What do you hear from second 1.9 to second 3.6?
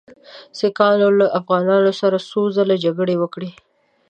سره څو ځله جګړې وکړې.